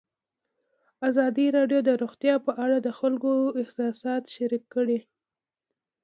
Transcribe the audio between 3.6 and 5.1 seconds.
احساسات شریک کړي.